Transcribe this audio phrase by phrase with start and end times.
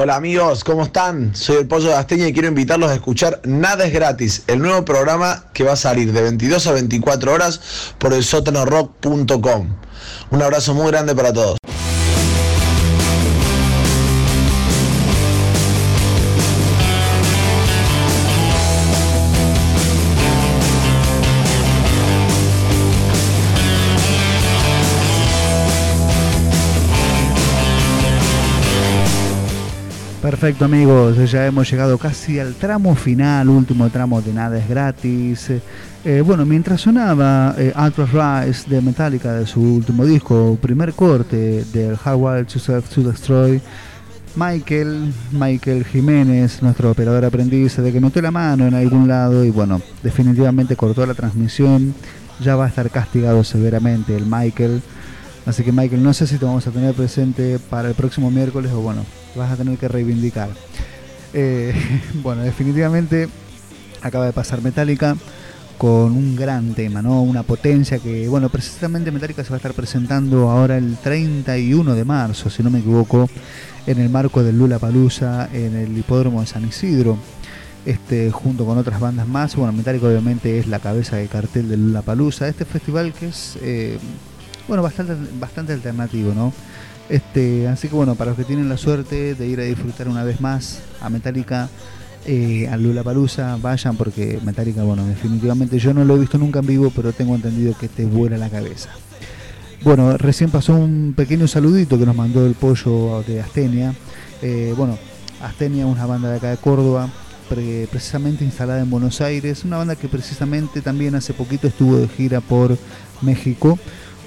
[0.00, 1.34] Hola amigos, ¿cómo están?
[1.34, 4.84] Soy el Pollo de Asteña y quiero invitarlos a escuchar Nada es gratis, el nuevo
[4.84, 7.60] programa que va a salir de 22 a 24 horas
[7.98, 9.74] por el sótanorock.com.
[10.30, 11.58] Un abrazo muy grande para todos.
[30.28, 35.50] Perfecto amigos, ya hemos llegado casi al tramo final, último tramo de Nada es gratis.
[36.04, 41.96] Eh, bueno, mientras sonaba eh, Rise de Metallica de su último disco, primer corte del
[41.96, 43.58] Hardware to Self to Destroy,
[44.36, 49.50] Michael, Michael Jiménez, nuestro operador aprendiz, de que metió la mano en algún lado y
[49.50, 51.94] bueno, definitivamente cortó la transmisión,
[52.38, 54.82] ya va a estar castigado severamente el Michael.
[55.48, 58.70] Así que Michael, no sé si te vamos a tener presente para el próximo miércoles
[58.70, 59.02] o bueno,
[59.34, 60.50] vas a tener que reivindicar.
[61.32, 61.72] Eh,
[62.22, 63.30] bueno, definitivamente
[64.02, 65.16] acaba de pasar Metallica
[65.78, 67.22] con un gran tema, ¿no?
[67.22, 72.04] Una potencia que, bueno, precisamente Metallica se va a estar presentando ahora el 31 de
[72.04, 73.26] marzo, si no me equivoco,
[73.86, 77.16] en el marco del Lula Palusa en el hipódromo de San Isidro.
[77.86, 81.86] Este, junto con otras bandas más, bueno, Metallica obviamente es la cabeza de cartel del
[81.86, 83.98] Lula Palusa, este festival que es, eh,
[84.68, 86.52] bueno, bastante, bastante alternativo, ¿no?
[87.08, 90.24] Este, así que bueno, para los que tienen la suerte de ir a disfrutar una
[90.24, 91.70] vez más a Metallica,
[92.26, 96.58] eh, a Lula Palusa, vayan porque Metallica, bueno, definitivamente yo no lo he visto nunca
[96.58, 98.90] en vivo, pero tengo entendido que te vuela la cabeza.
[99.82, 103.94] Bueno, recién pasó un pequeño saludito que nos mandó el pollo de Astenia.
[104.42, 104.98] Eh, bueno,
[105.40, 107.08] Astenia es una banda de acá de Córdoba,
[107.48, 112.42] precisamente instalada en Buenos Aires, una banda que precisamente también hace poquito estuvo de gira
[112.42, 112.76] por
[113.22, 113.78] México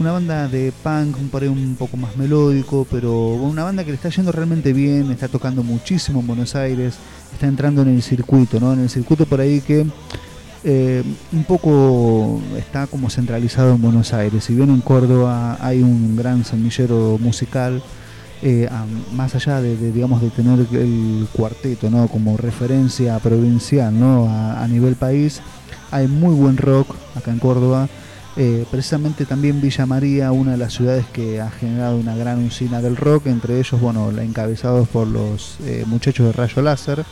[0.00, 3.96] una banda de punk, un par un poco más melódico, pero una banda que le
[3.96, 6.94] está yendo realmente bien, está tocando muchísimo en Buenos Aires,
[7.32, 8.72] está entrando en el circuito, ¿no?
[8.72, 9.86] En el circuito por ahí que
[10.64, 11.02] eh,
[11.32, 14.44] un poco está como centralizado en Buenos Aires.
[14.44, 17.82] Si bien en Córdoba hay un gran semillero musical,
[18.42, 18.68] eh,
[19.14, 22.06] más allá de, digamos de tener el cuarteto, ¿no?
[22.06, 24.28] Como referencia provincial, ¿no?
[24.28, 25.40] a nivel país,
[25.90, 27.88] hay muy buen rock acá en Córdoba
[28.40, 32.80] eh, precisamente también Villa María, una de las ciudades que ha generado una gran usina
[32.80, 37.04] del rock, entre ellos, bueno, la encabezados por los eh, muchachos de Rayo Láser,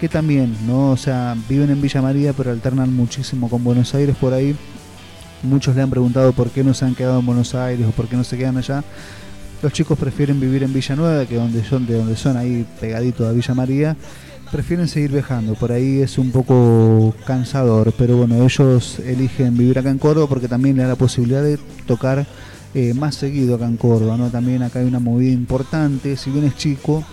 [0.00, 0.92] que también, ¿no?
[0.92, 4.56] O sea, viven en Villa María, pero alternan muchísimo con Buenos Aires por ahí.
[5.42, 8.08] Muchos le han preguntado por qué no se han quedado en Buenos Aires o por
[8.08, 8.82] qué no se quedan allá.
[9.62, 13.32] Los chicos prefieren vivir en Villanueva, que donde son, de donde son ahí pegaditos a
[13.32, 13.96] Villa María
[14.50, 15.54] prefieren seguir viajando.
[15.54, 20.48] Por ahí es un poco cansador, pero bueno, ellos eligen vivir acá en Córdoba porque
[20.48, 22.26] también le da la posibilidad de tocar
[22.74, 24.16] eh, más seguido acá en Córdoba.
[24.16, 24.28] ¿no?
[24.30, 27.04] También acá hay una movida importante, si bien es chico,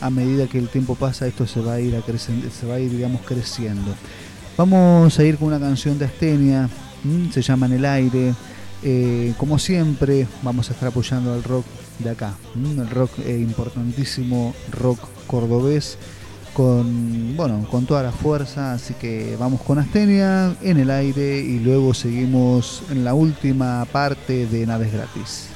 [0.00, 2.80] a medida que el tiempo pasa esto se va a ir, a se va a
[2.80, 3.94] ir creciendo.
[4.56, 6.68] Vamos a ir con una canción de Astenia,
[7.30, 8.34] se llama En el aire.
[8.82, 11.64] Eh, como siempre, vamos a estar apoyando al rock
[11.98, 15.98] de acá, el rock eh, importantísimo, rock cordobés
[16.56, 21.58] con, bueno, con toda la fuerza, así que vamos con Astenia en el aire y
[21.58, 25.55] luego seguimos en la última parte de Naves Gratis.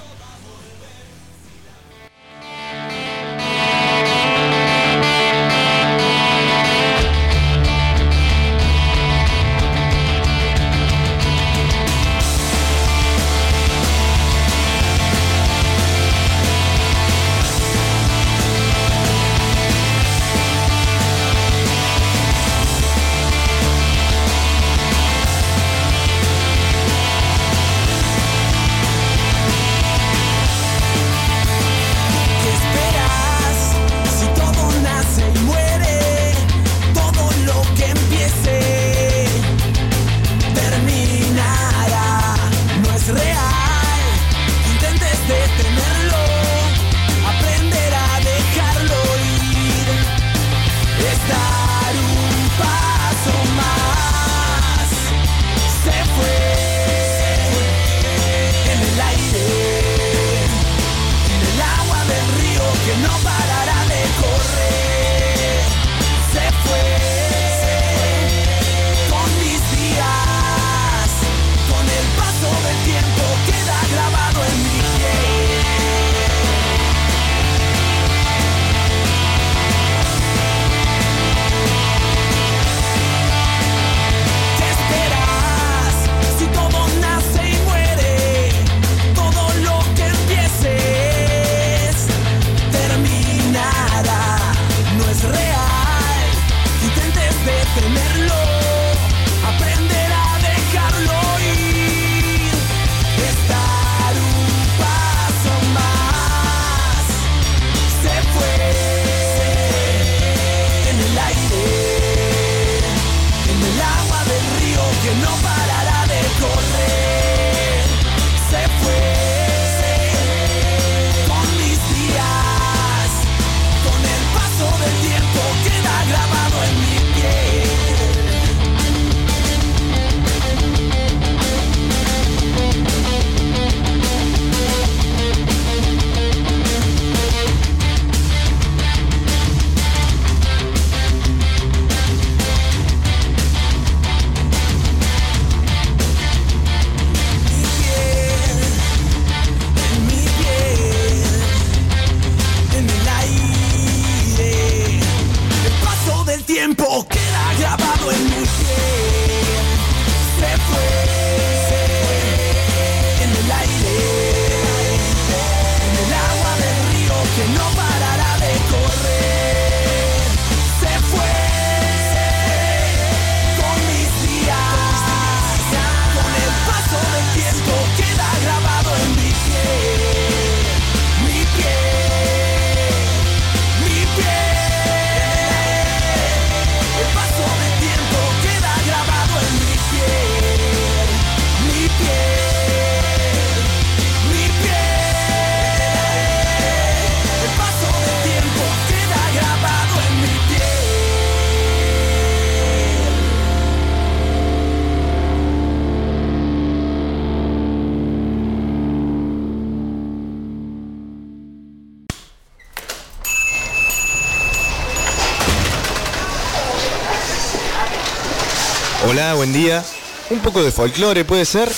[219.51, 219.85] Buen día.
[220.31, 221.71] Un poco de folclore, ¿puede ser?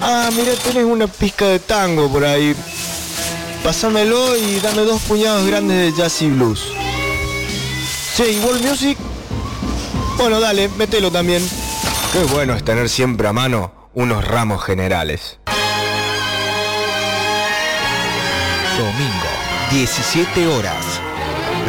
[0.00, 2.54] Ah, mira, tenés una pizca de tango por ahí.
[3.62, 6.62] Pásamelo y dame dos puñados grandes de jazz y blues.
[8.14, 8.98] Sí, igual music.
[10.16, 11.42] Bueno, dale, mételo también.
[12.12, 15.38] Qué bueno es tener siempre a mano unos ramos generales.
[18.78, 19.30] Domingo,
[19.70, 20.84] 17 horas.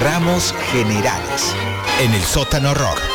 [0.03, 1.55] Ramos generales.
[2.01, 3.14] En el sótano rock.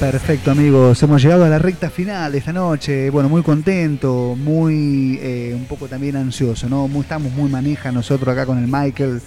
[0.00, 5.18] Perfecto amigos, hemos llegado a la recta final de esta noche, bueno, muy contento, muy,
[5.22, 6.86] eh, un poco también ansioso, ¿no?
[7.00, 9.22] estamos muy maneja nosotros acá con el Michael,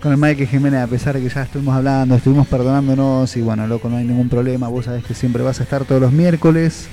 [0.00, 3.66] con el Michael Jiménez, a pesar de que ya estuvimos hablando, estuvimos perdonándonos y bueno,
[3.66, 6.86] loco, no hay ningún problema, vos sabés que siempre vas a estar todos los miércoles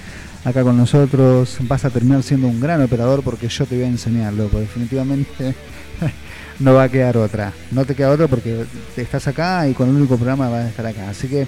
[0.43, 3.89] acá con nosotros, vas a terminar siendo un gran operador porque yo te voy a
[3.89, 5.53] enseñar, loco, definitivamente
[6.59, 8.65] no va a quedar otra, no te queda otra porque
[8.98, 11.48] estás acá y con el único programa vas a estar acá, así que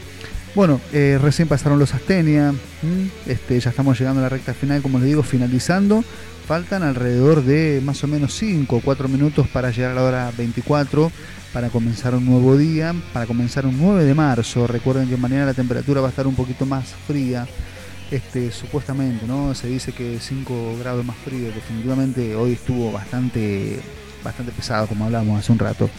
[0.53, 2.53] bueno, eh, recién pasaron los Astenia,
[3.25, 6.03] este, ya estamos llegando a la recta final, como les digo, finalizando.
[6.48, 10.31] Faltan alrededor de más o menos 5 o 4 minutos para llegar a la hora
[10.38, 11.10] 24,
[11.53, 14.67] para comenzar un nuevo día, para comenzar un 9 de marzo.
[14.67, 17.48] Recuerden que mañana la temperatura va a estar un poquito más fría,
[18.10, 19.55] este, supuestamente, ¿no?
[19.55, 23.79] Se dice que 5 grados más frío, definitivamente hoy estuvo bastante,
[24.22, 25.89] bastante pesado, como hablamos hace un rato.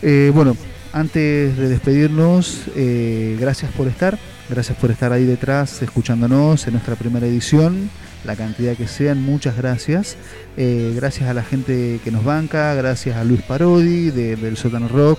[0.00, 0.56] Eh, bueno,
[0.94, 4.16] antes de despedirnos, eh, gracias por estar,
[4.48, 7.90] gracias por estar ahí detrás escuchándonos en nuestra primera edición,
[8.24, 10.16] la cantidad que sean, muchas gracias.
[10.56, 15.18] Eh, gracias a la gente que nos banca, gracias a Luis Parodi del Sótano Rock,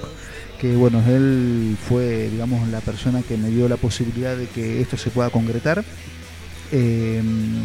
[0.62, 4.96] que bueno, él fue, digamos, la persona que me dio la posibilidad de que esto
[4.96, 5.84] se pueda concretar.
[6.72, 7.22] Eh,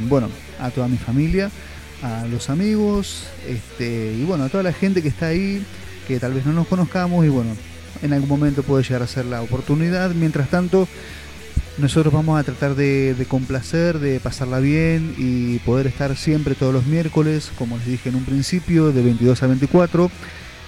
[0.08, 1.48] bueno, a toda mi familia,
[2.02, 5.64] a los amigos, este, y bueno, a toda la gente que está ahí,
[6.08, 7.50] que tal vez no nos conozcamos, y bueno,
[8.02, 10.10] en algún momento puede llegar a ser la oportunidad.
[10.12, 10.88] Mientras tanto,
[11.78, 16.86] nosotros vamos a tratar de, complacer, de pasarla bien y poder estar siempre todos los
[16.86, 20.10] miércoles, como les dije en un principio, de 22 a 24.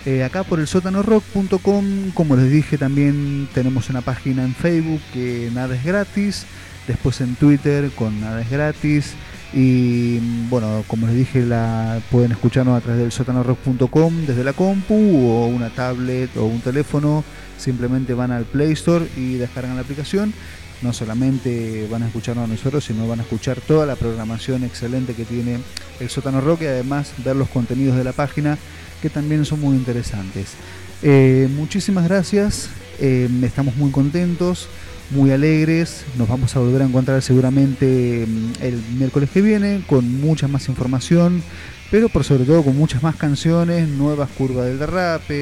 [0.05, 5.49] Eh, acá por el sótanorock.com, como les dije también tenemos una página en Facebook que
[5.55, 6.45] nada es gratis,
[6.88, 9.14] después en Twitter con nada es gratis,
[9.52, 10.18] y
[10.49, 15.47] bueno, como les dije, la pueden escucharnos a través del sotanorock.com desde la compu o
[15.47, 17.23] una tablet o un teléfono.
[17.59, 20.32] Simplemente van al Play Store y descargan la aplicación.
[20.80, 25.14] No solamente van a escucharnos a nosotros, sino van a escuchar toda la programación excelente
[25.14, 25.59] que tiene
[26.00, 28.59] el Sótano Rock y además ver los contenidos de la página
[29.00, 30.54] que también son muy interesantes.
[31.02, 34.68] Eh, muchísimas gracias, eh, estamos muy contentos
[35.11, 36.04] muy alegres.
[36.16, 40.68] Nos vamos a volver a encontrar seguramente mm, el miércoles que viene con mucha más
[40.68, 41.42] información,
[41.90, 45.35] pero por sobre todo con muchas más canciones, nuevas curvas del derrape,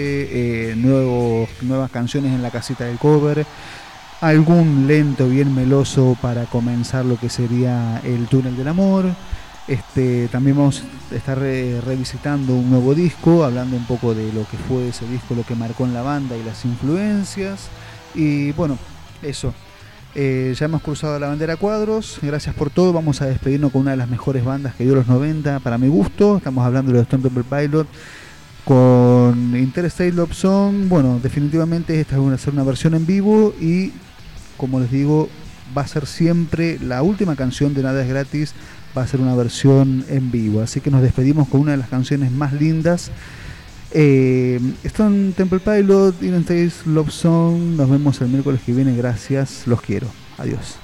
[0.71, 3.47] eh, nuevos, nuevas canciones en la casita del cover,
[4.21, 9.07] algún lento bien meloso para comenzar lo que sería el túnel del amor.
[9.69, 14.57] Este, también vamos a estar revisitando un nuevo disco, hablando un poco de lo que
[14.57, 17.69] fue ese disco, lo que marcó en la banda y las influencias.
[18.15, 18.77] Y bueno,
[19.23, 19.55] eso.
[20.15, 22.19] Eh, ya hemos cruzado la bandera cuadros.
[22.21, 22.93] Gracias por todo.
[22.93, 25.89] Vamos a despedirnos con una de las mejores bandas que dio los 90 para mi
[25.89, 26.39] gusto.
[26.39, 27.87] Estamos hablando de los Stone Temple Pilot
[28.65, 30.33] con Interstate Love.
[30.89, 33.93] Bueno, definitivamente esta va a ser una versión en vivo y
[34.57, 35.29] como les digo,
[35.77, 38.55] va a ser siempre la última canción de Nada es gratis.
[38.97, 40.61] Va a ser una versión en vivo.
[40.61, 43.13] Así que nos despedimos con una de las canciones más lindas.
[43.93, 47.77] Eh, Stone Temple Pilot, Interstate Love Song.
[47.77, 48.97] Nos vemos el miércoles que viene.
[48.97, 49.67] Gracias.
[49.67, 50.07] Los quiero.
[50.39, 50.79] Adiós.